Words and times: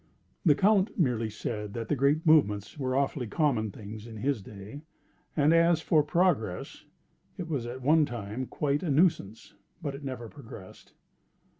The 0.43 0.55
Count 0.55 0.97
merely 0.97 1.29
said 1.29 1.75
that 1.75 1.95
Great 1.95 2.25
Movements 2.25 2.79
were 2.79 2.95
awfully 2.95 3.27
common 3.27 3.69
things 3.69 4.07
in 4.07 4.17
his 4.17 4.41
day, 4.41 4.81
and 5.37 5.53
as 5.53 5.79
for 5.79 6.01
Progress, 6.01 6.85
it 7.37 7.47
was 7.47 7.67
at 7.67 7.83
one 7.83 8.07
time 8.07 8.47
quite 8.47 8.81
a 8.81 8.89
nuisance, 8.89 9.53
but 9.79 9.93
it 9.93 10.03
never 10.03 10.27
progressed. 10.27 10.93